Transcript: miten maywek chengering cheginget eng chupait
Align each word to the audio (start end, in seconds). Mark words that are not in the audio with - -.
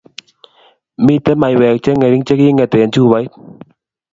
miten 1.05 1.37
maywek 1.41 1.75
chengering 1.83 2.23
cheginget 2.27 2.71
eng 2.75 2.93
chupait 2.93 3.31